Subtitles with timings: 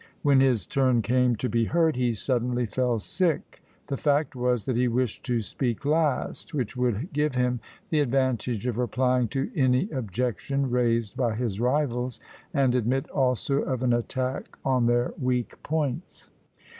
[0.23, 4.75] When his turn came to be heard, he suddenly fell sick; the fact was, that
[4.75, 9.91] he wished to speak last, which would give him the advantage of replying to any
[9.91, 12.19] objection raised by his rivals,
[12.51, 16.31] and admit also of an attack on their weak points.